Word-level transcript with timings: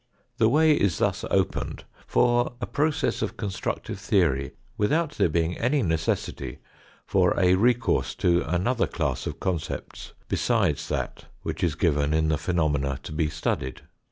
The 0.39 0.49
way 0.49 0.71
is 0.73 0.97
thus 0.97 1.23
opened 1.29 1.83
for 2.07 2.53
a 2.59 2.65
process 2.65 3.21
of 3.21 3.37
constructive 3.37 3.99
theory, 3.99 4.53
without 4.75 5.11
there 5.11 5.29
being 5.29 5.55
any 5.59 5.83
necessity 5.83 6.57
for 7.05 7.39
a 7.39 7.53
recourse 7.53 8.15
to 8.15 8.41
another 8.51 8.87
class 8.87 9.27
of 9.27 9.39
concepts 9.39 10.13
besides 10.27 10.87
that 10.89 11.25
which 11.43 11.63
is 11.63 11.75
given 11.75 12.15
in 12.15 12.29
the 12.29 12.39
phenomena 12.39 12.99
to 13.03 13.11
be 13.11 13.29
studied. 13.29 13.81